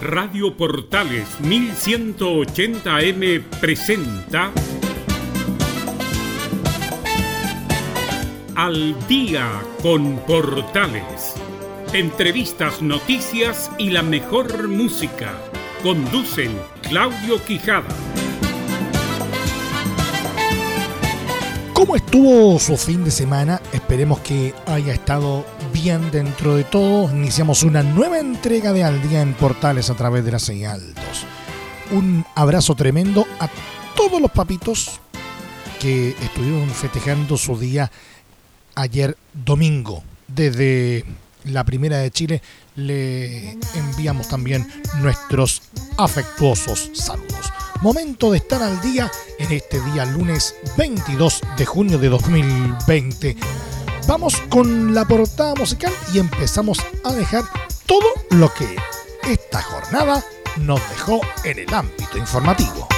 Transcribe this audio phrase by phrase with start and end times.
[0.00, 4.50] Radio Portales 1180M presenta
[8.56, 9.46] Al día
[9.82, 11.34] con Portales.
[11.92, 15.34] Entrevistas, noticias y la mejor música.
[15.82, 17.94] Conducen Claudio Quijada.
[21.74, 23.60] ¿Cómo estuvo su fin de semana?
[23.72, 25.44] Esperemos que haya estado
[25.82, 27.10] bien dentro de todo.
[27.10, 31.98] Iniciamos una nueva entrega de Al Día en Portales a través de la señal 2.
[31.98, 33.48] Un abrazo tremendo a
[33.96, 35.00] todos los papitos
[35.80, 37.90] que estuvieron festejando su día
[38.74, 40.02] ayer domingo.
[40.28, 41.06] Desde
[41.44, 42.42] la Primera de Chile
[42.76, 44.66] le enviamos también
[45.00, 45.62] nuestros
[45.96, 47.52] afectuosos saludos.
[47.80, 53.36] Momento de estar al día en este día lunes 22 de junio de 2020.
[54.06, 57.44] Vamos con la portada musical y empezamos a dejar
[57.86, 58.76] todo lo que
[59.30, 60.24] esta jornada
[60.58, 62.88] nos dejó en el ámbito informativo.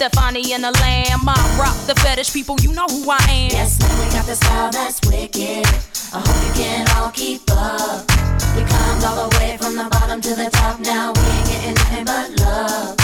[0.00, 1.28] Stefani and the Lamb.
[1.28, 3.50] I rock the fetish people, you know who I am.
[3.50, 5.66] Yes, now we got the style that's wicked.
[6.14, 8.08] I hope you can all keep up.
[8.56, 10.80] We climbed all the way from the bottom to the top.
[10.80, 12.96] Now we ain't getting nothing but love.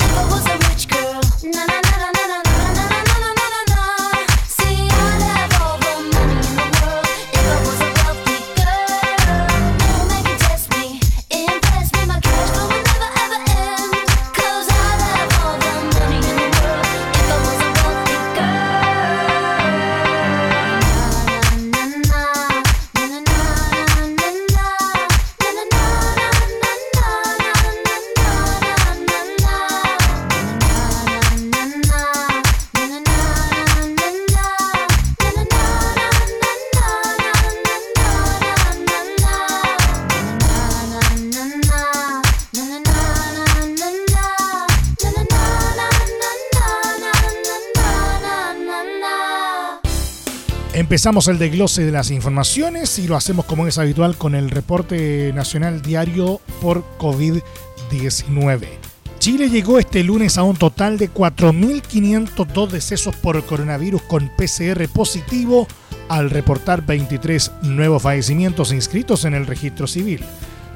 [0.00, 1.20] Never was a rich girl.
[1.44, 1.89] Na na na.
[50.90, 55.32] Empezamos el desglose de las informaciones y lo hacemos como es habitual con el reporte
[55.32, 58.66] nacional diario por COVID-19.
[59.20, 65.68] Chile llegó este lunes a un total de 4.502 decesos por coronavirus con PCR positivo
[66.08, 70.24] al reportar 23 nuevos fallecimientos inscritos en el registro civil.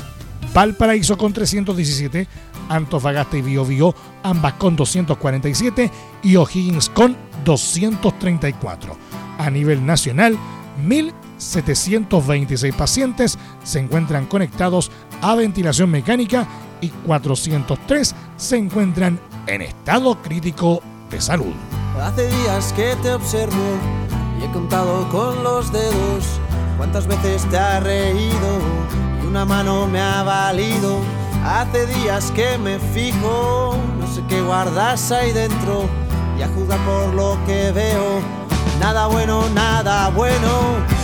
[0.53, 2.29] Valparaíso con 317,
[2.69, 5.91] Antofagasta y Biobío, ambas con 247
[6.23, 8.97] y O'Higgins con 234.
[9.39, 10.39] A nivel nacional,
[10.87, 14.91] 1.726 pacientes se encuentran conectados
[15.23, 16.47] a ventilación mecánica
[16.81, 21.55] y 403 se encuentran en estado crítico de salud.
[22.01, 23.79] Hace días que te observo
[24.41, 26.41] y he contado con los dedos
[26.77, 28.61] cuántas veces te ha reído
[29.23, 31.01] y una mano me ha valido.
[31.49, 35.89] Hace días que me fijo, no sé qué guardas ahí dentro
[36.37, 38.21] y a juzgar por lo que veo.
[38.81, 40.96] Nada bueno, nada bueno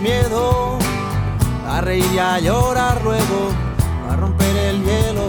[0.00, 0.78] miedo
[1.70, 3.50] a reír y a llorar luego,
[4.10, 5.28] a romper el hielo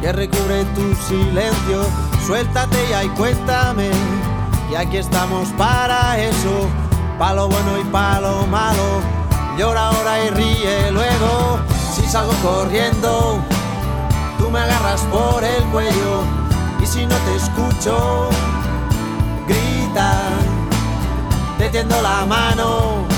[0.00, 1.86] que recubre tu silencio.
[2.26, 3.90] Suéltate y ahí cuéntame,
[4.70, 6.68] y aquí estamos para eso,
[7.18, 9.00] palo bueno y palo malo.
[9.56, 11.60] Llora ahora y ríe luego,
[11.94, 13.38] si salgo corriendo,
[14.38, 16.22] tú me agarras por el cuello,
[16.82, 18.28] y si no te escucho,
[19.46, 20.12] grita,
[21.56, 23.17] te tiendo la mano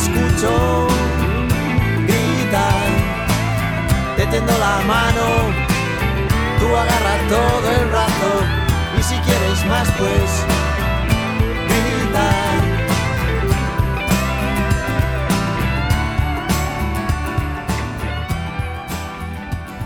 [0.00, 0.86] escucho
[2.06, 2.88] gritar,
[4.16, 5.26] te tendo la mano,
[6.58, 8.30] tú agarras todo el brazo
[8.98, 10.30] y si quieres más pues
[11.68, 12.30] grita.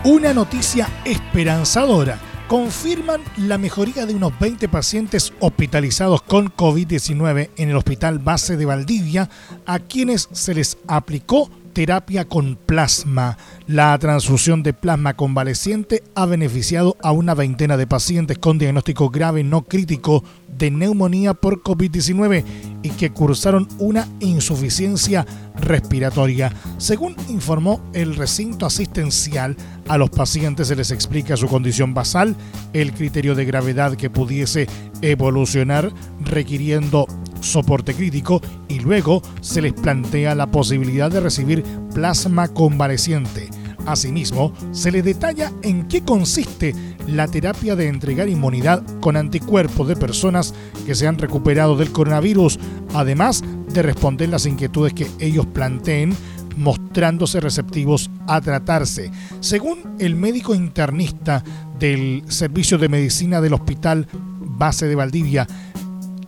[0.03, 7.75] Una noticia esperanzadora confirman la mejoría de unos 20 pacientes hospitalizados con COVID-19 en el
[7.75, 9.29] Hospital Base de Valdivia,
[9.65, 13.37] a quienes se les aplicó terapia con plasma.
[13.67, 19.43] La transfusión de plasma convaleciente ha beneficiado a una veintena de pacientes con diagnóstico grave
[19.43, 20.23] no crítico
[20.57, 22.43] de neumonía por COVID-19
[22.83, 26.53] y que cursaron una insuficiencia respiratoria.
[26.77, 29.55] Según informó el recinto asistencial,
[29.87, 32.35] a los pacientes se les explica su condición basal,
[32.73, 34.67] el criterio de gravedad que pudiese
[35.01, 37.07] evolucionar requiriendo
[37.41, 43.49] soporte crítico y luego se les plantea la posibilidad de recibir plasma convaleciente.
[43.85, 46.73] Asimismo, se les detalla en qué consiste
[47.07, 50.53] la terapia de entregar inmunidad con anticuerpos de personas
[50.85, 52.59] que se han recuperado del coronavirus,
[52.93, 53.43] además
[53.73, 56.15] de responder las inquietudes que ellos planteen
[56.57, 59.11] mostrándose receptivos a tratarse.
[59.41, 61.43] Según el médico internista
[61.79, 64.07] del Servicio de Medicina del Hospital
[64.39, 65.47] Base de Valdivia,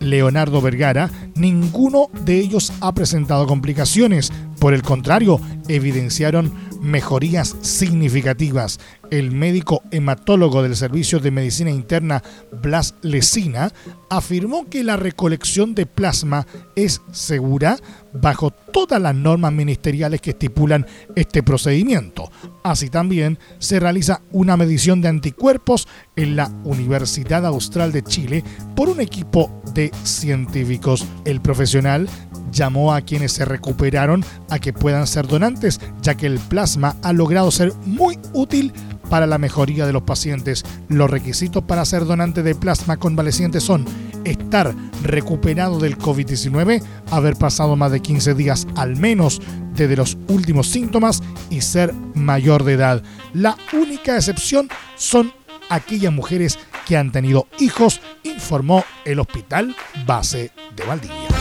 [0.00, 4.32] Leonardo Vergara, ninguno de ellos ha presentado complicaciones.
[4.58, 8.78] Por el contrario, evidenciaron mejorías significativas.
[9.10, 12.22] El médico hematólogo del Servicio de Medicina Interna,
[12.62, 13.72] Blas Lesina,
[14.10, 16.46] afirmó que la recolección de plasma
[16.76, 17.78] es segura
[18.12, 22.30] bajo todas las normas ministeriales que estipulan este procedimiento.
[22.62, 28.44] Así también se realiza una medición de anticuerpos en la Universidad Austral de Chile
[28.76, 31.06] por un equipo de científicos.
[31.24, 32.08] El profesional
[32.52, 37.12] llamó a quienes se recuperaron a que puedan ser donantes, ya que el plasma ha
[37.12, 38.72] logrado ser muy útil
[39.08, 40.64] para la mejoría de los pacientes.
[40.88, 43.84] Los requisitos para ser donante de plasma convaleciente son
[44.24, 49.40] estar recuperado del COVID-19, haber pasado más de 15 días al menos
[49.74, 53.02] desde los últimos síntomas y ser mayor de edad.
[53.32, 55.32] La única excepción son
[55.68, 59.74] aquellas mujeres que han tenido hijos, informó el Hospital
[60.06, 61.37] Base de Valdivia.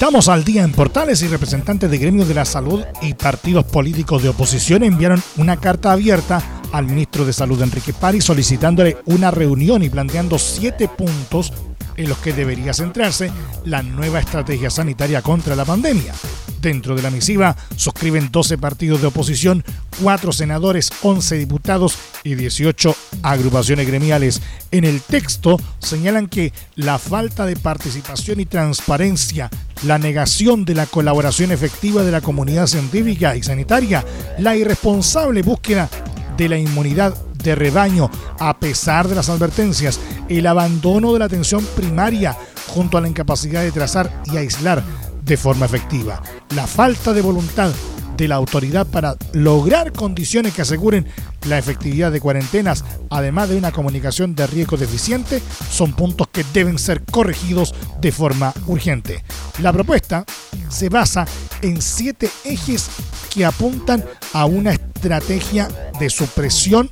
[0.00, 4.22] Estamos al día en Portales y representantes de gremios de la salud y partidos políticos
[4.22, 6.42] de oposición enviaron una carta abierta
[6.72, 11.52] al ministro de Salud Enrique Pari solicitándole una reunión y planteando siete puntos
[12.00, 13.30] en los que debería centrarse
[13.64, 16.14] la nueva estrategia sanitaria contra la pandemia.
[16.60, 19.64] Dentro de la misiva suscriben 12 partidos de oposición,
[20.02, 24.42] 4 senadores, 11 diputados y 18 agrupaciones gremiales.
[24.70, 29.48] En el texto señalan que la falta de participación y transparencia,
[29.84, 34.04] la negación de la colaboración efectiva de la comunidad científica y sanitaria,
[34.38, 35.88] la irresponsable búsqueda
[36.36, 41.64] de la inmunidad de rebaño, a pesar de las advertencias, el abandono de la atención
[41.76, 42.36] primaria
[42.68, 44.82] junto a la incapacidad de trazar y aislar
[45.22, 46.22] de forma efectiva,
[46.54, 47.72] la falta de voluntad
[48.16, 51.06] de la autoridad para lograr condiciones que aseguren
[51.46, 56.78] la efectividad de cuarentenas, además de una comunicación de riesgo deficiente, son puntos que deben
[56.78, 59.24] ser corregidos de forma urgente.
[59.62, 60.26] La propuesta
[60.68, 61.26] se basa
[61.62, 62.90] en siete ejes
[63.32, 64.04] que apuntan
[64.34, 65.68] a una estrategia
[65.98, 66.90] de supresión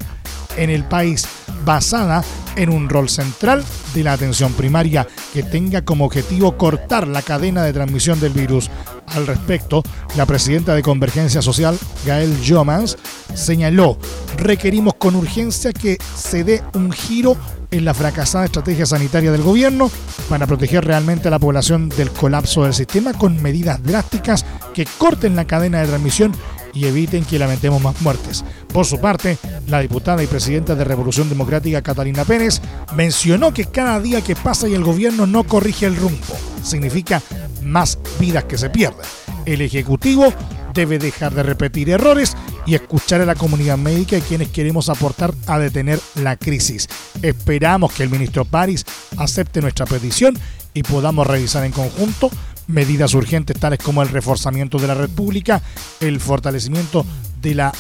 [0.58, 1.26] en el país
[1.64, 2.22] basada
[2.56, 7.62] en un rol central de la atención primaria que tenga como objetivo cortar la cadena
[7.62, 8.70] de transmisión del virus.
[9.06, 9.82] Al respecto,
[10.16, 12.98] la presidenta de Convergencia Social, Gael Jomans,
[13.34, 13.98] señaló,
[14.36, 17.36] requerimos con urgencia que se dé un giro
[17.70, 19.90] en la fracasada estrategia sanitaria del gobierno
[20.28, 25.36] para proteger realmente a la población del colapso del sistema con medidas drásticas que corten
[25.36, 26.32] la cadena de transmisión
[26.78, 28.44] y eviten que lamentemos más muertes.
[28.72, 32.60] Por su parte, la diputada y presidenta de Revolución Democrática Catalina Pérez
[32.94, 37.20] mencionó que cada día que pasa y el gobierno no corrige el rumbo significa
[37.64, 39.04] más vidas que se pierden.
[39.44, 40.32] El Ejecutivo
[40.72, 45.34] debe dejar de repetir errores y escuchar a la comunidad médica y quienes queremos aportar
[45.46, 46.88] a detener la crisis.
[47.22, 48.84] Esperamos que el ministro París
[49.16, 50.38] acepte nuestra petición
[50.74, 52.30] y podamos revisar en conjunto
[52.68, 55.60] medidas urgentes tales como el reforzamiento de la red pública,
[56.00, 57.04] el fortalecimiento
[57.42, 57.72] de la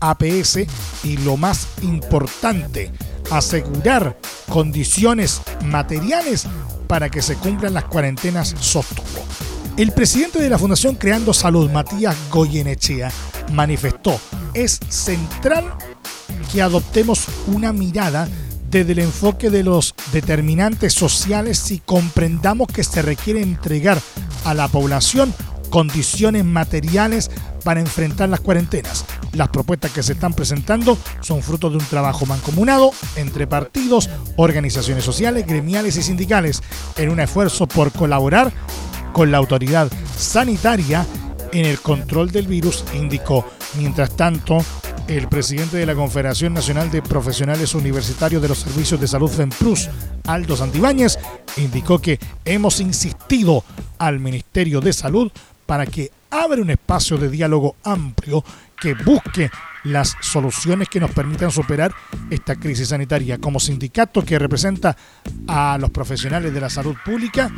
[0.00, 0.58] APS
[1.04, 2.92] y lo más importante,
[3.30, 4.18] asegurar
[4.48, 6.46] condiciones materiales
[6.86, 9.24] para que se cumplan las cuarentenas, sostuvo.
[9.76, 13.10] El presidente de la Fundación Creando Salud, Matías Goyenechea,
[13.52, 14.18] manifestó,
[14.54, 15.74] es central
[16.52, 18.28] que adoptemos una mirada
[18.76, 23.98] desde el enfoque de los determinantes sociales y comprendamos que se requiere entregar
[24.44, 25.32] a la población
[25.70, 27.30] condiciones materiales
[27.64, 29.06] para enfrentar las cuarentenas.
[29.32, 35.04] Las propuestas que se están presentando son fruto de un trabajo mancomunado entre partidos, organizaciones
[35.04, 36.62] sociales, gremiales y sindicales
[36.98, 38.52] en un esfuerzo por colaborar
[39.14, 41.06] con la autoridad sanitaria
[41.52, 43.44] en el control del virus, indicó.
[43.78, 44.58] Mientras tanto,
[45.08, 49.88] el presidente de la Confederación Nacional de Profesionales Universitarios de los Servicios de Salud FEMPRUS,
[50.26, 51.18] Aldo Santibáñez,
[51.56, 53.64] indicó que hemos insistido
[53.98, 55.30] al Ministerio de Salud
[55.64, 58.44] para que abra un espacio de diálogo amplio
[58.80, 59.50] que busque
[59.86, 61.94] las soluciones que nos permitan superar
[62.30, 63.38] esta crisis sanitaria.
[63.38, 64.96] Como sindicato que representa
[65.46, 67.50] a los profesionales de la salud pública,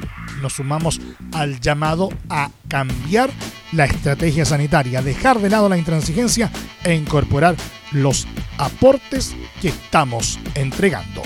[0.42, 1.00] nos sumamos
[1.32, 3.30] al llamado a cambiar
[3.72, 6.50] la estrategia sanitaria, dejar de lado la intransigencia
[6.84, 7.56] e incorporar
[7.92, 8.26] los
[8.58, 11.22] aportes que estamos entregando.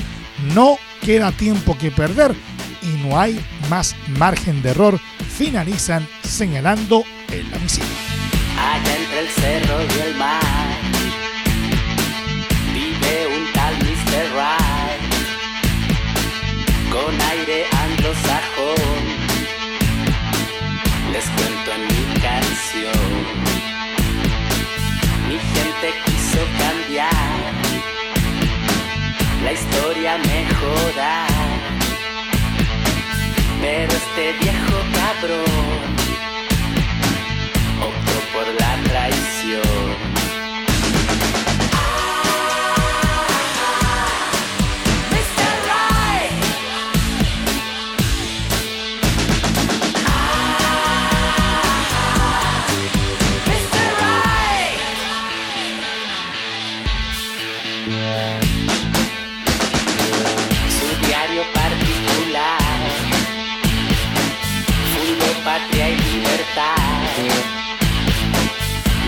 [0.55, 2.35] No queda tiempo que perder
[2.83, 5.01] y no hay más margen de error,
[5.37, 7.87] finalizan señalando la misión.
[8.59, 10.62] Allá entre el cerro y el mar
[17.13, 19.01] con aire anglosajón.
[21.13, 23.09] Les cuento en mi canción.
[25.29, 27.33] Mi gente quiso cambiar
[29.45, 31.29] la historia mejorar.
[33.61, 35.81] Pero este viejo cabrón
[37.89, 40.12] optó por la traición.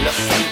[0.04, 0.43] the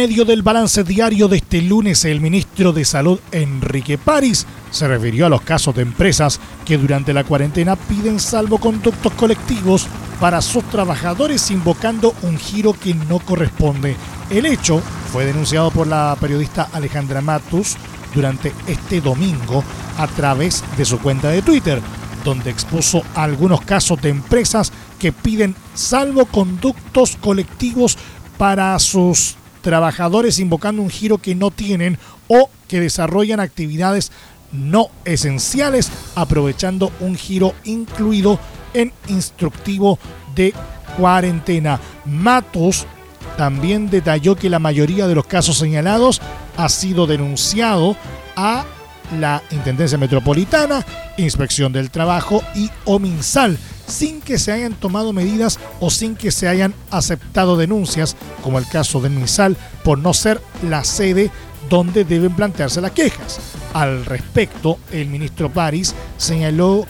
[0.00, 5.26] medio del balance diario de este lunes, el ministro de Salud, Enrique París, se refirió
[5.26, 9.86] a los casos de empresas que durante la cuarentena piden salvoconductos colectivos
[10.18, 13.94] para sus trabajadores invocando un giro que no corresponde.
[14.30, 14.80] El hecho
[15.12, 17.76] fue denunciado por la periodista Alejandra Matus
[18.14, 19.62] durante este domingo
[19.98, 21.78] a través de su cuenta de Twitter,
[22.24, 27.98] donde expuso algunos casos de empresas que piden salvoconductos colectivos
[28.38, 34.12] para sus trabajadores invocando un giro que no tienen o que desarrollan actividades
[34.52, 38.38] no esenciales aprovechando un giro incluido
[38.74, 39.98] en instructivo
[40.34, 40.54] de
[40.96, 41.80] cuarentena.
[42.04, 42.86] Matos
[43.36, 46.20] también detalló que la mayoría de los casos señalados
[46.56, 47.96] ha sido denunciado
[48.36, 48.64] a
[49.18, 50.84] la Intendencia Metropolitana,
[51.16, 53.58] Inspección del Trabajo y OMINSAL,
[53.90, 58.66] sin que se hayan tomado medidas o sin que se hayan aceptado denuncias, como el
[58.66, 61.30] caso de MINSAL, por no ser la sede
[61.68, 63.40] donde deben plantearse las quejas.
[63.74, 66.86] Al respecto, el ministro París señaló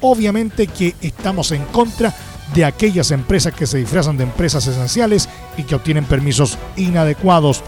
[0.00, 2.14] obviamente que estamos en contra
[2.54, 7.62] de aquellas empresas que se disfrazan de empresas esenciales y que obtienen permisos inadecuados.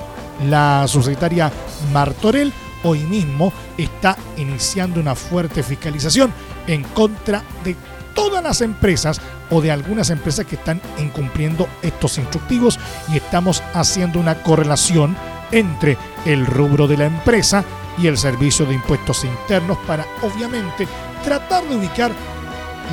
[0.48, 1.50] La subsecretaria
[1.92, 2.52] Martorell
[2.84, 6.32] hoy mismo está iniciando una fuerte fiscalización
[6.66, 7.74] en contra de
[8.16, 12.80] todas las empresas o de algunas empresas que están incumpliendo estos instructivos
[13.12, 15.16] y estamos haciendo una correlación
[15.52, 17.64] entre el rubro de la empresa
[17.98, 20.88] y el servicio de impuestos internos para obviamente
[21.22, 22.10] tratar de ubicar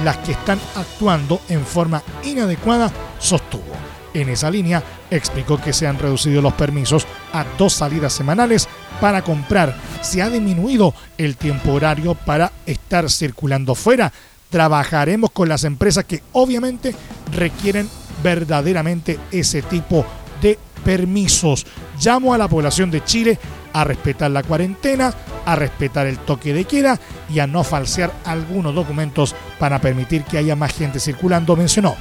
[0.04, 3.74] las que están actuando en forma inadecuada, sostuvo.
[4.14, 8.68] En esa línea, explicó que se han reducido los permisos a dos salidas semanales
[9.02, 9.76] para comprar.
[10.02, 14.12] Se ha disminuido el tiempo horario para estar circulando fuera.
[14.54, 16.94] Trabajaremos con las empresas que obviamente
[17.32, 17.89] requieren
[18.22, 20.06] verdaderamente ese tipo
[20.44, 21.66] de permisos.
[22.00, 23.39] Llamo a la población de Chile
[23.74, 25.12] a respetar la cuarentena,
[25.44, 27.00] a respetar el toque de queda
[27.32, 31.96] y a no falsear algunos documentos para permitir que haya más gente circulando, mencionó.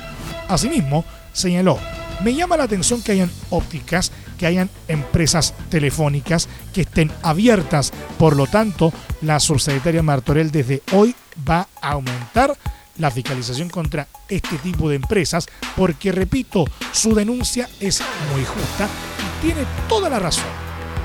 [0.47, 1.79] Asimismo, señaló
[2.23, 4.13] me llama la atención que hayan ópticas,
[4.43, 7.93] que hayan empresas telefónicas que estén abiertas.
[8.19, 11.15] Por lo tanto, la subsecretaria Martorell desde hoy
[11.49, 12.57] va a aumentar
[12.99, 18.03] la fiscalización contra este tipo de empresas porque, repito, su denuncia es
[18.33, 18.89] muy justa
[19.21, 20.51] y tiene toda la razón.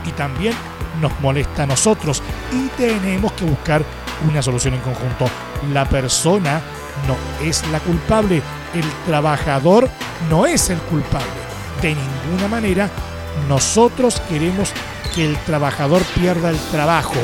[0.07, 0.55] Y también
[0.99, 3.85] nos molesta a nosotros y tenemos que buscar
[4.27, 5.29] una solución en conjunto.
[5.71, 6.59] La persona
[7.05, 8.41] no es la culpable,
[8.73, 9.87] el trabajador
[10.27, 11.27] no es el culpable.
[11.83, 12.89] De ninguna manera
[13.47, 14.71] nosotros queremos
[15.13, 17.15] que el trabajador pierda el trabajo,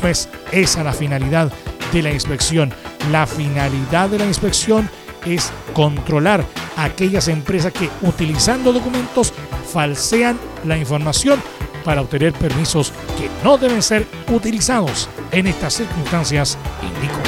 [0.00, 1.52] pues esa es la finalidad
[1.92, 2.72] de la inspección.
[3.10, 4.88] La finalidad de la inspección
[5.26, 6.44] es controlar
[6.76, 9.32] aquellas empresas que utilizando documentos
[9.72, 11.40] falsean la información
[11.84, 17.27] para obtener permisos que no deben ser utilizados en estas circunstancias, indicó.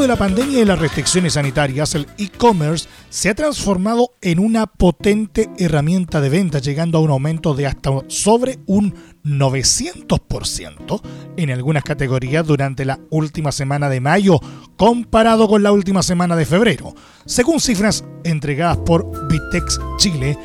[0.00, 5.48] De la pandemia y las restricciones sanitarias, el e-commerce se ha transformado en una potente
[5.58, 11.00] herramienta de venta, llegando a un aumento de hasta sobre un 900%
[11.36, 14.40] en algunas categorías durante la última semana de mayo,
[14.76, 16.94] comparado con la última semana de febrero.
[17.24, 20.36] Según cifras entregadas por Vitex Chile,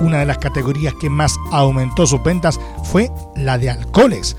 [0.00, 4.36] una de las categorías que más aumentó sus ventas fue la de alcoholes,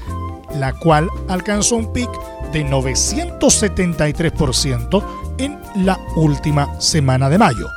[0.55, 2.09] la cual alcanzó un pic
[2.51, 5.03] de 973%
[5.37, 7.67] en la última semana de mayo.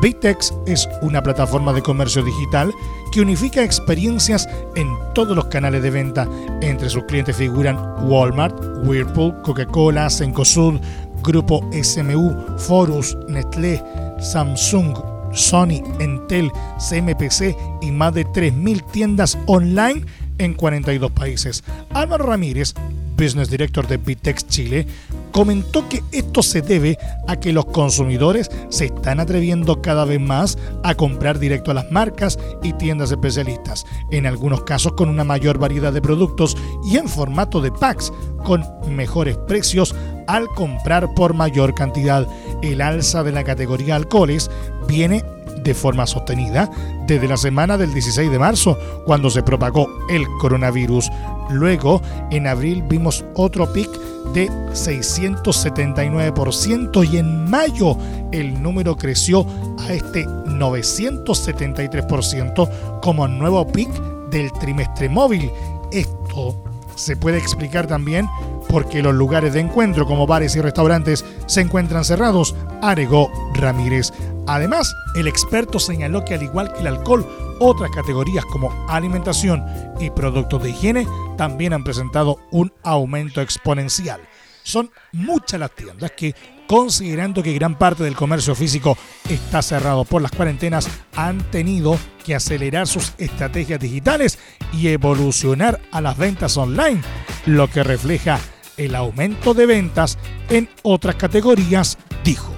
[0.00, 2.72] Bitex es una plataforma de comercio digital
[3.12, 6.28] que unifica experiencias en todos los canales de venta.
[6.60, 7.76] Entre sus clientes figuran
[8.08, 8.54] Walmart,
[8.84, 10.80] Whirlpool, Coca-Cola, Cencosud,
[11.22, 13.82] Grupo SMU, Forus, Nestlé,
[14.20, 14.96] Samsung,
[15.32, 20.04] Sony, Entel, CMPC y más de 3.000 tiendas online
[20.38, 21.64] en 42 países.
[21.90, 22.74] Álvaro Ramírez,
[23.18, 24.86] Business Director de Bitex Chile,
[25.32, 26.96] comentó que esto se debe
[27.26, 31.90] a que los consumidores se están atreviendo cada vez más a comprar directo a las
[31.90, 37.08] marcas y tiendas especialistas, en algunos casos con una mayor variedad de productos y en
[37.08, 38.12] formato de packs,
[38.44, 39.94] con mejores precios
[40.26, 42.26] al comprar por mayor cantidad.
[42.62, 44.50] El alza de la categoría alcoholes
[44.86, 45.24] viene
[45.62, 46.70] de forma sostenida
[47.06, 51.10] desde la semana del 16 de marzo, cuando se propagó el coronavirus.
[51.50, 52.00] Luego,
[52.30, 53.90] en abril vimos otro pic
[54.34, 57.96] de 679% y en mayo
[58.32, 59.46] el número creció
[59.78, 63.88] a este 973% como nuevo pic
[64.30, 65.50] del trimestre móvil.
[65.90, 66.67] Esto
[66.98, 68.28] se puede explicar también
[68.68, 74.12] porque los lugares de encuentro como bares y restaurantes se encuentran cerrados, agregó Ramírez.
[74.46, 77.26] Además, el experto señaló que al igual que el alcohol,
[77.60, 79.64] otras categorías como alimentación
[79.98, 84.20] y productos de higiene también han presentado un aumento exponencial.
[84.62, 86.34] Son muchas las tiendas que,
[86.68, 88.96] considerando que gran parte del comercio físico
[89.28, 94.38] está cerrado por las cuarentenas, han tenido que acelerar sus estrategias digitales
[94.72, 97.00] y evolucionar a las ventas online,
[97.46, 98.38] lo que refleja
[98.76, 100.18] el aumento de ventas
[100.50, 102.52] en otras categorías, dijo.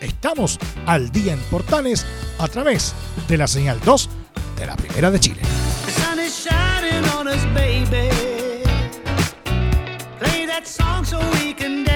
[0.00, 2.06] Estamos al día en Portales
[2.38, 2.94] a través
[3.26, 4.08] de la señal 2
[4.56, 5.42] de la Primera de Chile.
[10.64, 11.87] Song so we can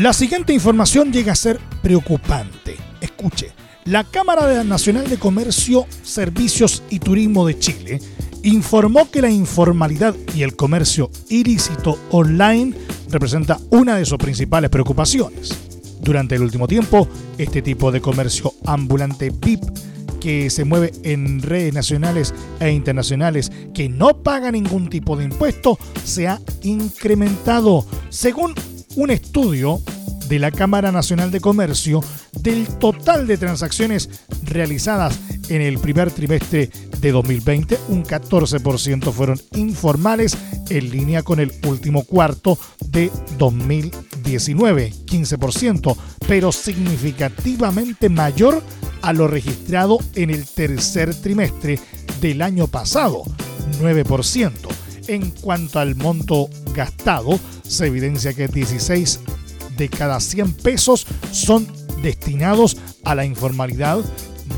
[0.00, 2.74] La siguiente información llega a ser preocupante.
[3.02, 3.52] Escuche,
[3.84, 8.00] la Cámara Nacional de Comercio, Servicios y Turismo de Chile
[8.42, 12.74] informó que la informalidad y el comercio ilícito online
[13.10, 15.50] representa una de sus principales preocupaciones.
[16.00, 19.64] Durante el último tiempo, este tipo de comercio ambulante VIP
[20.18, 25.78] que se mueve en redes nacionales e internacionales que no paga ningún tipo de impuesto
[26.04, 27.84] se ha incrementado.
[28.08, 28.54] Según
[29.00, 29.80] un estudio
[30.28, 32.04] de la Cámara Nacional de Comercio,
[32.42, 34.10] del total de transacciones
[34.44, 36.70] realizadas en el primer trimestre
[37.00, 40.36] de 2020, un 14% fueron informales
[40.68, 45.96] en línea con el último cuarto de 2019, 15%,
[46.28, 48.62] pero significativamente mayor
[49.00, 51.78] a lo registrado en el tercer trimestre
[52.20, 53.22] del año pasado,
[53.80, 54.89] 9%.
[55.10, 59.18] En cuanto al monto gastado, se evidencia que 16
[59.76, 61.66] de cada 100 pesos son
[62.00, 63.98] destinados a la informalidad,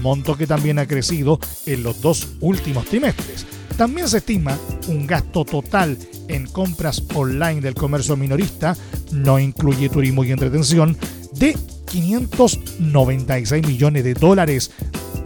[0.02, 3.46] monto que también ha crecido en los dos últimos trimestres.
[3.78, 5.96] También se estima un gasto total
[6.28, 8.76] en compras online del comercio minorista,
[9.10, 10.98] no incluye turismo y entretención,
[11.32, 14.70] de 596 millones de dólares.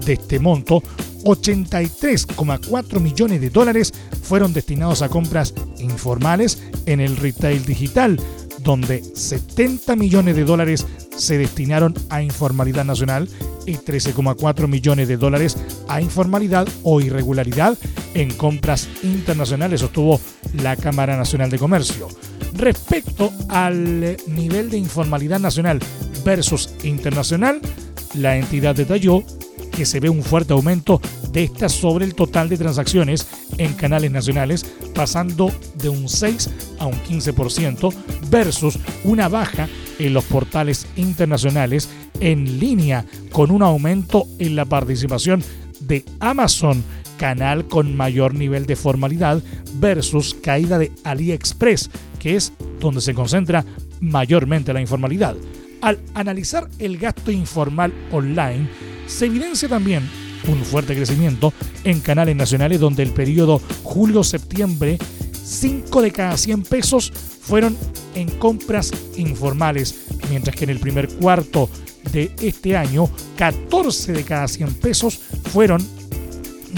[0.04, 0.84] De este monto,
[1.26, 8.20] 83,4 millones de dólares fueron destinados a compras informales en el retail digital,
[8.60, 13.28] donde 70 millones de dólares se destinaron a informalidad nacional
[13.66, 15.56] y 13,4 millones de dólares
[15.88, 17.76] a informalidad o irregularidad
[18.14, 20.20] en compras internacionales, sostuvo
[20.62, 22.06] la Cámara Nacional de Comercio.
[22.54, 25.80] Respecto al nivel de informalidad nacional
[26.24, 27.60] versus internacional,
[28.14, 29.24] la entidad detalló
[29.76, 31.00] que se ve un fuerte aumento
[31.32, 33.26] de estas sobre el total de transacciones
[33.58, 34.64] en canales nacionales,
[34.94, 37.92] pasando de un 6 a un 15%
[38.30, 39.68] versus una baja
[39.98, 45.42] en los portales internacionales en línea con un aumento en la participación
[45.80, 46.82] de Amazon,
[47.18, 49.42] canal con mayor nivel de formalidad,
[49.74, 53.64] versus caída de AliExpress, que es donde se concentra
[54.00, 55.36] mayormente la informalidad.
[55.82, 58.68] Al analizar el gasto informal online,
[59.06, 60.08] se evidencia también
[60.48, 61.52] un fuerte crecimiento
[61.84, 64.98] en canales nacionales donde el periodo julio-septiembre
[65.44, 67.76] 5 de cada 100 pesos fueron
[68.14, 69.94] en compras informales,
[70.30, 71.68] mientras que en el primer cuarto
[72.12, 75.20] de este año 14 de cada 100 pesos
[75.52, 75.86] fueron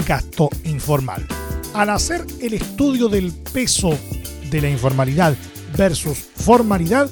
[0.07, 1.25] gasto informal.
[1.73, 3.97] Al hacer el estudio del peso
[4.49, 5.35] de la informalidad
[5.77, 7.09] versus formalidad,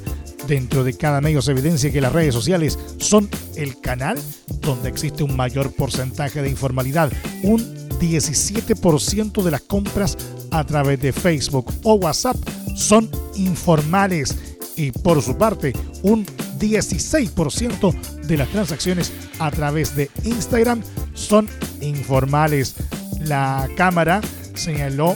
[0.48, 4.18] dentro de cada medio se evidencia que las redes sociales son el canal
[4.62, 7.12] donde existe un mayor porcentaje de informalidad,
[7.44, 7.60] un
[8.00, 10.18] 17% de las compras
[10.52, 12.38] a través de Facebook o WhatsApp
[12.76, 14.36] son informales
[14.76, 16.26] y por su parte un
[16.60, 17.94] 16%
[18.28, 20.82] de las transacciones a través de Instagram
[21.14, 21.48] son
[21.82, 22.76] informales.
[23.22, 24.22] La Cámara
[24.54, 25.16] señaló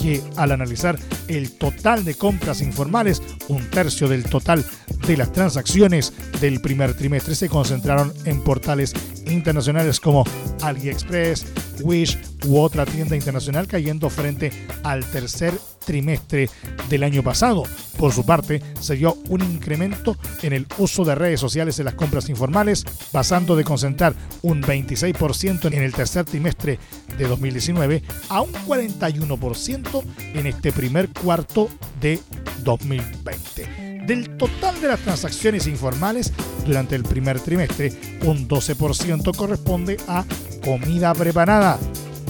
[0.00, 4.64] que al analizar el total de compras informales, un tercio del total
[5.06, 8.94] de las transacciones del primer trimestre se concentraron en portales
[9.26, 10.24] internacionales como
[10.62, 11.46] AliExpress,
[11.82, 14.52] Wish u otra tienda internacional cayendo frente
[14.82, 15.54] al tercer
[15.84, 16.48] trimestre
[16.88, 17.64] del año pasado.
[17.98, 21.94] Por su parte, se dio un incremento en el uso de redes sociales en las
[21.94, 26.78] compras informales, pasando de concentrar un 26% en el tercer trimestre
[27.16, 30.02] de 2019 a un 41%
[30.34, 31.68] en este primer cuarto
[32.00, 32.20] de
[32.62, 33.84] 2020.
[34.06, 36.30] Del total de las transacciones informales
[36.66, 37.90] durante el primer trimestre,
[38.24, 40.24] un 12% corresponde a
[40.64, 41.78] comida preparada,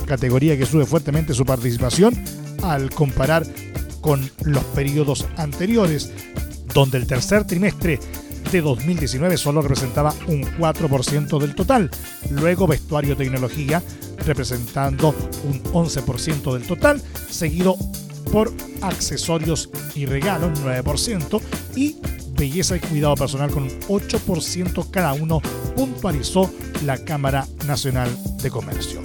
[0.06, 2.14] categoría que sube fuertemente su participación
[2.62, 3.46] al comparar
[4.00, 6.12] con los periodos anteriores,
[6.74, 7.98] donde el tercer trimestre
[8.52, 11.90] de 2019 solo representaba un 4% del total.
[12.30, 13.82] Luego vestuario tecnología
[14.26, 15.14] representando
[15.44, 17.76] un 11% del total, seguido
[18.30, 18.52] por
[18.82, 21.40] accesorios y regalos 9%
[21.76, 21.96] y
[22.36, 25.40] belleza y cuidado personal con un 8% cada uno,
[25.76, 26.50] puntualizó
[26.84, 28.10] la Cámara Nacional
[28.42, 29.00] de Comercio.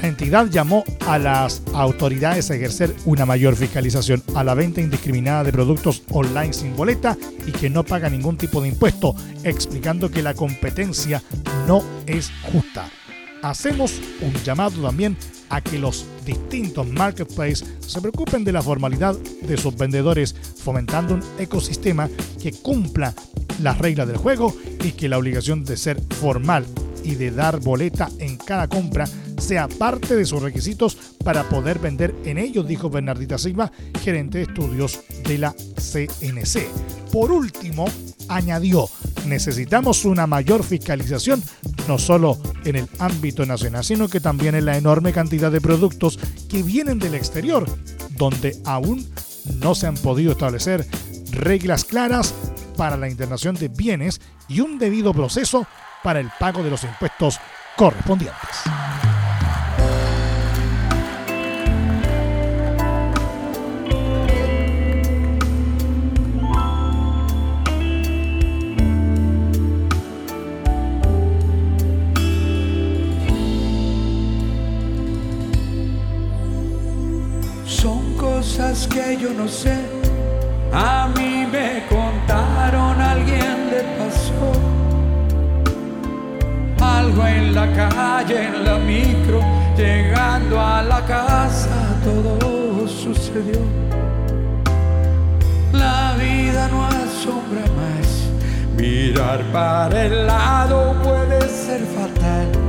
[0.00, 5.42] La entidad llamó a las autoridades a ejercer una mayor fiscalización a la venta indiscriminada
[5.42, 10.22] de productos online sin boleta y que no paga ningún tipo de impuesto, explicando que
[10.22, 11.20] la competencia
[11.66, 12.88] no es justa.
[13.42, 15.16] Hacemos un llamado también
[15.48, 21.22] a que los distintos marketplaces se preocupen de la formalidad de sus vendedores, fomentando un
[21.38, 22.08] ecosistema
[22.40, 23.14] que cumpla
[23.62, 26.66] las reglas del juego y que la obligación de ser formal
[27.02, 29.06] y de dar boleta en cada compra
[29.38, 33.70] sea parte de sus requisitos para poder vender en ellos, dijo Bernardita Silva,
[34.02, 36.66] gerente de estudios de la CNC.
[37.12, 37.86] Por último,
[38.28, 38.88] añadió,
[39.26, 41.42] necesitamos una mayor fiscalización,
[41.86, 42.38] no solo
[42.68, 46.98] en el ámbito nacional, sino que también en la enorme cantidad de productos que vienen
[46.98, 47.66] del exterior,
[48.10, 49.08] donde aún
[49.60, 50.86] no se han podido establecer
[51.30, 52.34] reglas claras
[52.76, 55.66] para la internación de bienes y un debido proceso
[56.02, 57.38] para el pago de los impuestos
[57.76, 58.38] correspondientes.
[78.86, 79.76] Que yo no sé.
[80.72, 84.52] A mí me contaron, alguien le pasó.
[86.80, 89.40] Algo en la calle, en la micro,
[89.76, 93.60] llegando a la casa, todo sucedió.
[95.72, 98.28] La vida no asombra más.
[98.76, 102.67] Mirar para el lado puede ser fatal.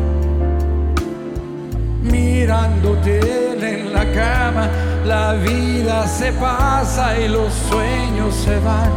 [2.02, 3.20] Mirándote
[3.62, 4.70] en la cama,
[5.06, 8.91] la vida se pasa y los sueños se van.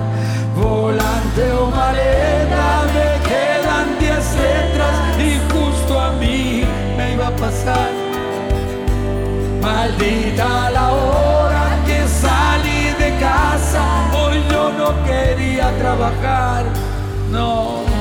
[0.56, 6.64] Volante o maleta, me quedan diez letras y justo a mí
[6.96, 7.90] me iba a pasar.
[9.60, 13.82] Maldita la hora que salí de casa,
[14.14, 16.64] hoy yo no quería trabajar,
[17.30, 17.91] no.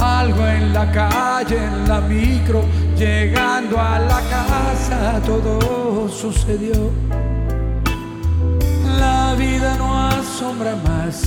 [0.00, 2.64] Algo en la calle, en la micro,
[2.96, 6.90] llegando a la casa, todo sucedió.
[8.98, 11.22] La vida no asombra más.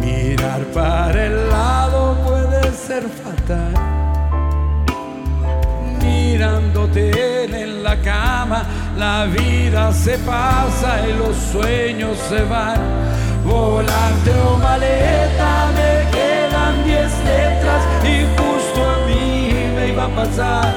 [0.00, 4.00] Mirar para el lado puede ser fatal
[6.02, 8.64] mirándote en la cama,
[8.96, 13.19] la vida se pasa y los sueños se van.
[13.44, 20.74] Volante o maleta, me quedan diez letras y justo a mí me iba a pasar.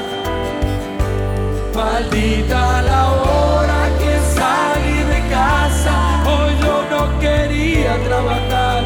[1.74, 5.94] Maldita la hora que salí de casa,
[6.32, 8.82] hoy yo no quería trabajar.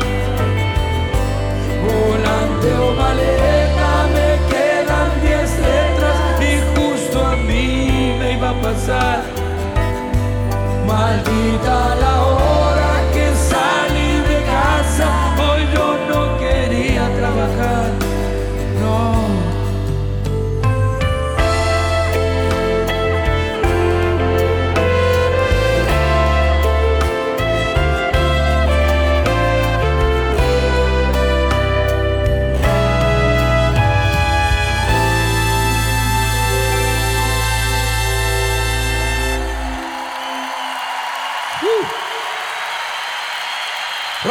[1.86, 6.18] Volante o maleta, me quedan diez letras
[6.50, 9.22] y justo a mí me iba a pasar.
[10.86, 12.07] Maldita la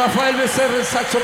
[0.08, 0.48] Rafael
[0.84, 1.18] saxo.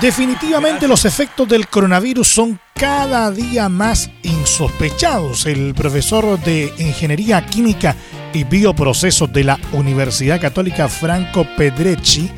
[0.00, 5.46] Definitivamente los efectos del coronavirus son cada día más insospechados.
[5.46, 7.96] El profesor de Ingeniería Química
[8.32, 12.30] y Bioprocesos de la Universidad Católica Franco Pedrecci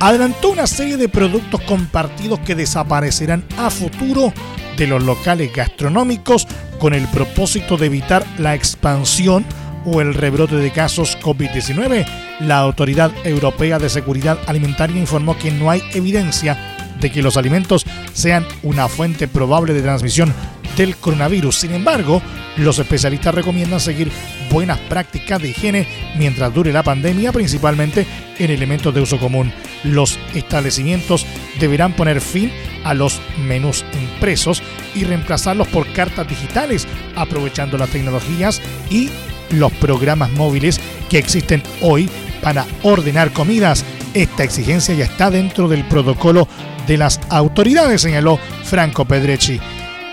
[0.00, 4.34] adelantó una serie de productos compartidos que desaparecerán a futuro
[4.76, 6.46] de los locales gastronómicos
[6.78, 9.46] con el propósito de evitar la expansión
[9.86, 12.31] o el rebrote de casos COVID-19.
[12.42, 17.86] La Autoridad Europea de Seguridad Alimentaria informó que no hay evidencia de que los alimentos
[18.12, 20.34] sean una fuente probable de transmisión
[20.76, 21.54] del coronavirus.
[21.54, 22.20] Sin embargo,
[22.56, 24.10] los especialistas recomiendan seguir
[24.50, 25.86] buenas prácticas de higiene
[26.16, 28.06] mientras dure la pandemia, principalmente
[28.38, 29.52] en elementos de uso común.
[29.84, 31.24] Los establecimientos
[31.60, 32.50] deberán poner fin
[32.82, 34.64] a los menús impresos
[34.96, 39.10] y reemplazarlos por cartas digitales, aprovechando las tecnologías y
[39.52, 42.08] los programas móviles que existen hoy
[42.42, 43.84] para ordenar comidas.
[44.14, 46.48] Esta exigencia ya está dentro del protocolo
[46.86, 49.60] de las autoridades, señaló Franco Pedrecci.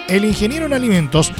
[0.08, 1.32] El ingeniero en alimentos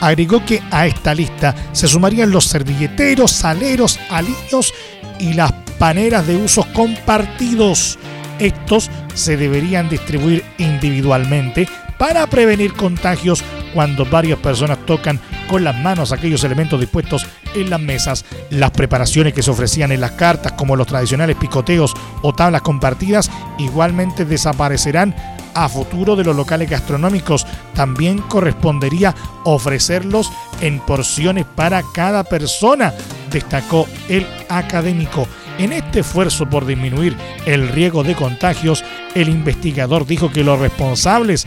[0.00, 4.74] agregó que a esta lista se sumarían los servilleteros, saleros, aliños
[5.18, 7.98] y las paneras de usos compartidos.
[8.38, 11.68] Estos se deberían distribuir individualmente
[11.98, 17.80] para prevenir contagios cuando varias personas tocan con las manos aquellos elementos dispuestos en las
[17.80, 18.24] mesas.
[18.50, 23.30] Las preparaciones que se ofrecían en las cartas, como los tradicionales picoteos o tablas compartidas,
[23.58, 25.14] igualmente desaparecerán
[25.54, 27.46] a futuro de los locales gastronómicos.
[27.74, 30.30] También correspondería ofrecerlos
[30.60, 32.92] en porciones para cada persona,
[33.30, 35.26] destacó el académico.
[35.58, 37.16] En este esfuerzo por disminuir
[37.46, 38.84] el riesgo de contagios,
[39.14, 41.46] el investigador dijo que los responsables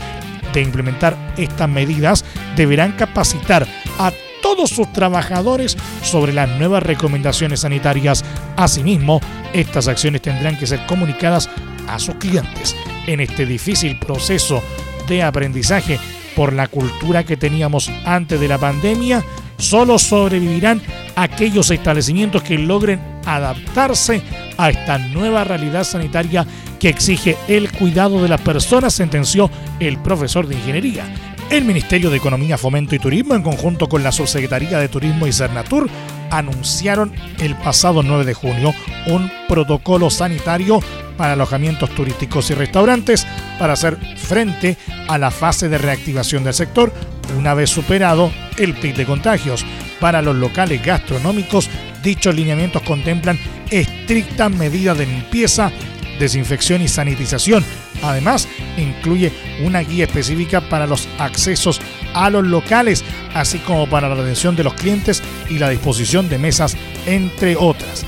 [0.52, 2.24] de implementar estas medidas
[2.56, 3.68] deberán capacitar
[4.00, 8.24] a todos sus trabajadores sobre las nuevas recomendaciones sanitarias.
[8.56, 9.20] Asimismo,
[9.52, 11.50] estas acciones tendrán que ser comunicadas
[11.86, 12.74] a sus clientes.
[13.06, 14.62] En este difícil proceso
[15.06, 15.98] de aprendizaje
[16.34, 19.22] por la cultura que teníamos antes de la pandemia,
[19.58, 20.80] solo sobrevivirán
[21.14, 24.22] aquellos establecimientos que logren adaptarse
[24.56, 26.46] a esta nueva realidad sanitaria
[26.78, 31.29] que exige el cuidado de las personas, sentenció el profesor de ingeniería.
[31.50, 35.32] El Ministerio de Economía, Fomento y Turismo, en conjunto con la Subsecretaría de Turismo y
[35.32, 35.90] Cernatur,
[36.30, 38.72] anunciaron el pasado 9 de junio
[39.06, 40.78] un protocolo sanitario
[41.16, 43.26] para alojamientos turísticos y restaurantes
[43.58, 44.76] para hacer frente
[45.08, 46.92] a la fase de reactivación del sector
[47.36, 49.66] una vez superado el pic de contagios.
[49.98, 51.68] Para los locales gastronómicos,
[52.00, 53.40] dichos lineamientos contemplan
[53.70, 55.72] estrictas medidas de limpieza,
[56.20, 57.64] desinfección y sanitización.
[58.02, 58.46] Además,
[58.76, 59.32] incluye
[59.64, 61.80] una guía específica para los accesos
[62.14, 63.04] a los locales,
[63.34, 68.04] así como para la atención de los clientes y la disposición de mesas, entre otras.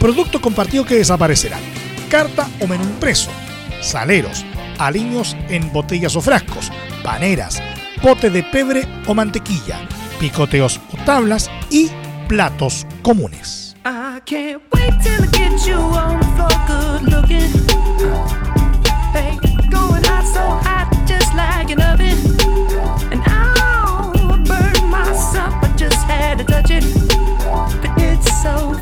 [0.00, 1.60] Productos compartidos que desaparecerán.
[2.08, 3.30] Carta o menú impreso.
[3.82, 4.44] Saleros.
[4.78, 6.70] Aliños en botellas o frascos.
[7.02, 7.60] Paneras.
[8.00, 9.80] Pote de pebre o mantequilla.
[10.20, 11.50] Picoteos o tablas.
[11.70, 11.90] Y
[12.28, 13.67] platos comunes.
[14.28, 17.48] Can't wait till I get you on the floor, good looking.
[19.10, 19.38] Hey,
[19.70, 22.18] going hot, so hot, just like an oven.
[23.10, 24.12] And I'll
[24.44, 26.84] burn myself, I just had to touch it.
[27.80, 28.78] But it's so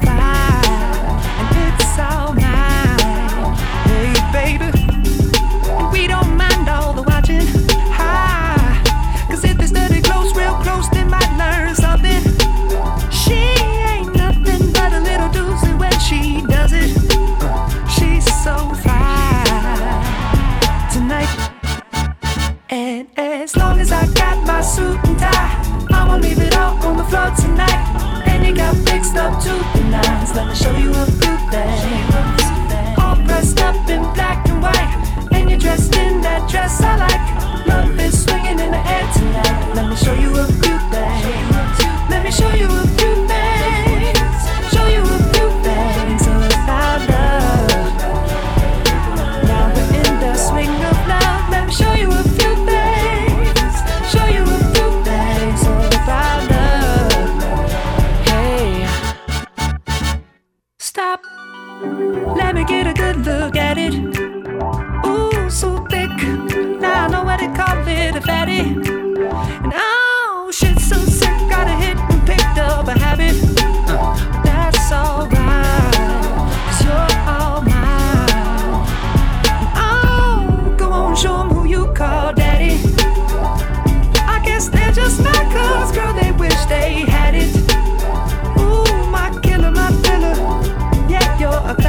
[24.67, 27.87] suit and tie, I'ma leave it all on the floor tonight.
[28.27, 30.35] And you got fixed up to the nines.
[30.35, 32.99] Let me show you a few things.
[32.99, 34.93] All dressed up in black and white,
[35.33, 37.67] and you're dressed in that dress I like.
[37.67, 39.75] Love is swinging in the air tonight.
[39.77, 41.77] Let me show you a few things.
[42.11, 44.19] Let me show you a few things.
[44.75, 45.26] Show you a
[61.97, 63.95] Let me get a good look at it.
[65.07, 66.11] Ooh, so thick.
[66.79, 68.61] Now I know what they call it a fatty.
[68.61, 71.39] And oh, shit, so sick.
[71.49, 73.35] Got a hit and picked up a habit.
[74.45, 75.95] That's alright.
[76.67, 78.29] Cause you're all mine.
[79.75, 82.79] Oh, go on, show who you call daddy.
[84.35, 87.16] I guess they're just not cause, girl, they wish they had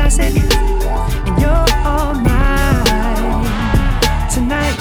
[0.08, 0.38] And
[1.38, 3.44] you're all mine
[4.32, 4.78] tonight.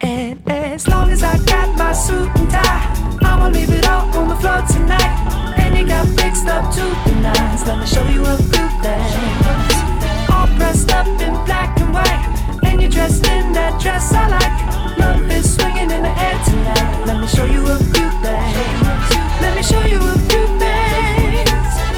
[0.00, 4.28] And as long as I got my suit and tie, I'ma leave it all on
[4.28, 5.58] the floor tonight.
[5.58, 7.66] And you got fixed up to the nines.
[7.66, 10.30] Let me show you a few things.
[10.30, 14.98] All dressed up in black and white, and you're dressed in that dress I like.
[14.98, 17.04] Love is swinging in the air tonight.
[17.04, 19.10] Let me show you a few things.
[19.42, 21.50] Let me show you a few things.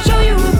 [0.07, 0.60] Show you a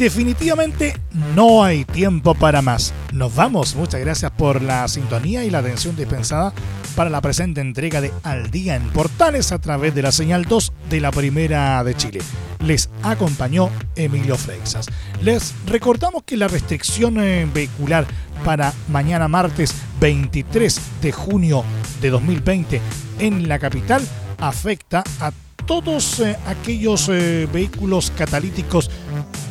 [0.00, 0.98] Definitivamente
[1.36, 2.94] no hay tiempo para más.
[3.12, 3.76] Nos vamos.
[3.76, 6.54] Muchas gracias por la sintonía y la atención dispensada
[6.96, 10.72] para la presente entrega de Al Día en Portales a través de la señal 2
[10.88, 12.20] de la Primera de Chile.
[12.60, 14.86] Les acompañó Emilio Freixas.
[15.22, 18.06] Les recordamos que la restricción eh, vehicular
[18.42, 21.62] para mañana martes 23 de junio
[22.00, 22.80] de 2020
[23.18, 24.02] en la capital
[24.38, 25.30] afecta a
[25.66, 28.90] todos eh, aquellos eh, vehículos catalíticos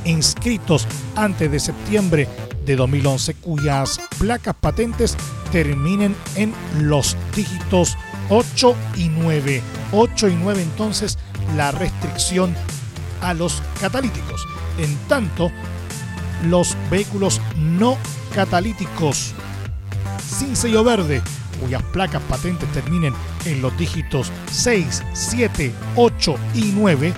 [0.09, 2.27] inscritos antes de septiembre
[2.65, 5.15] de 2011 cuyas placas patentes
[5.51, 7.97] terminen en los dígitos
[8.29, 9.61] 8 y 9.
[9.91, 11.17] 8 y 9 entonces
[11.55, 12.55] la restricción
[13.21, 14.45] a los catalíticos.
[14.77, 15.51] En tanto,
[16.47, 17.97] los vehículos no
[18.33, 19.33] catalíticos
[20.21, 21.21] sin sello verde
[21.59, 23.13] cuyas placas patentes terminen
[23.45, 27.13] en los dígitos 6, 7, 8 y 9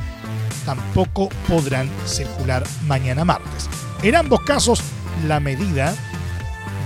[0.66, 3.70] tampoco podrán circular mañana martes.
[4.04, 4.82] En ambos casos,
[5.28, 5.96] la medida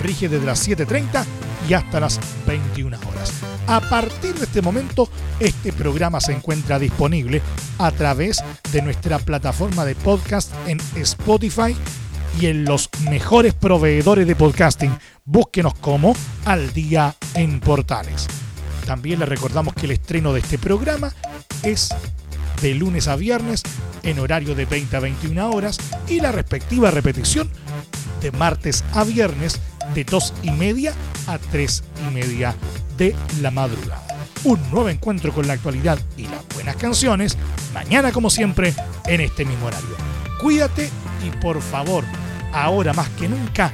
[0.01, 1.25] rige desde las 7.30
[1.69, 3.31] y hasta las 21 horas.
[3.67, 5.09] A partir de este momento,
[5.39, 7.41] este programa se encuentra disponible
[7.79, 11.75] a través de nuestra plataforma de podcast en Spotify
[12.39, 14.95] y en los mejores proveedores de podcasting.
[15.23, 16.15] Búsquenos como
[16.45, 18.27] Al Día en Portales.
[18.85, 21.11] También les recordamos que el estreno de este programa
[21.63, 21.89] es
[22.61, 23.63] de lunes a viernes
[24.03, 25.77] en horario de 20 a 21 horas
[26.07, 27.49] y la respectiva repetición
[28.21, 29.59] de martes a viernes
[29.93, 30.93] de 2 y media
[31.27, 32.55] a 3 y media
[32.97, 34.05] de la madrugada.
[34.43, 37.37] Un nuevo encuentro con la actualidad y las buenas canciones,
[37.73, 38.73] mañana como siempre
[39.07, 39.95] en este mismo horario.
[40.39, 40.89] Cuídate
[41.25, 42.03] y por favor,
[42.53, 43.71] ahora más que nunca,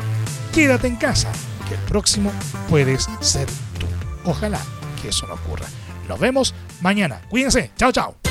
[0.54, 1.32] quédate en casa,
[1.68, 2.32] que el próximo
[2.70, 3.48] puedes ser
[3.80, 3.88] tú.
[4.30, 4.60] Ojalá
[5.02, 5.66] que eso no ocurra.
[6.08, 7.22] Nos vemos mañana.
[7.30, 7.72] Cuídense.
[7.78, 8.31] Chao, chao.